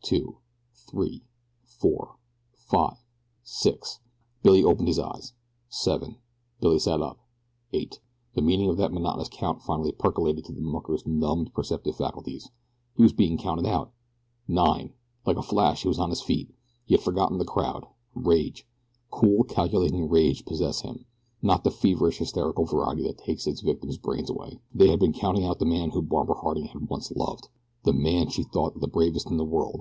[0.00, 0.38] Two.
[0.74, 1.22] Three.
[1.64, 2.16] Four.
[2.56, 2.96] Five.
[3.44, 4.00] Six.
[4.42, 5.32] Billy opened his eyes.
[5.68, 6.16] Seven.
[6.60, 7.20] Billy sat up.
[7.72, 8.00] Eight.
[8.34, 12.50] The meaning of that monotonous count finally percolated to the mucker's numbed perceptive faculties.
[12.96, 13.92] He was being counted out!
[14.48, 14.92] Nine!
[15.24, 16.52] Like a flash he was on his feet.
[16.84, 17.86] He had forgotten the crowd.
[18.14, 18.66] Rage
[19.10, 21.04] cool, calculating rage possessed him
[21.42, 24.58] not the feverish, hysterical variety that takes its victim's brains away.
[24.74, 27.48] They had been counting out the man whom Barbara Harding had once loved!
[27.84, 29.80] the man she had thought the bravest in the world!